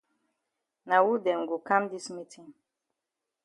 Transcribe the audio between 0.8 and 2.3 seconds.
Na wu dem go kam dis